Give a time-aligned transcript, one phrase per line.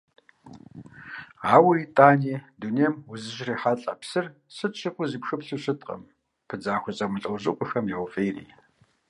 [1.53, 6.01] Ауэ итӀани дунейм узыщрихьэлӀэ псыр сыт щыгъуи узыпхыплъу щыткъым,
[6.47, 8.45] пыдзахуэ зэмылӀэужьыгъуэхэм яуфӀейри.